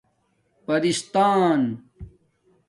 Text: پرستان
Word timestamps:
پرستان 0.65 1.77